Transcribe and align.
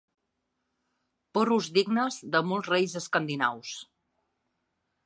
Porros 1.39 1.69
dignes 1.75 2.17
de 2.37 2.43
molts 2.53 2.73
reis 2.75 2.97
escandinaus. 3.05 3.79